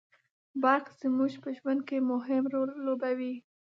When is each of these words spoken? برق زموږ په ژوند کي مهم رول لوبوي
برق 0.61 0.85
زموږ 1.01 1.31
په 1.43 1.49
ژوند 1.57 1.81
کي 1.87 1.97
مهم 2.11 2.43
رول 2.53 2.69
لوبوي 2.85 3.33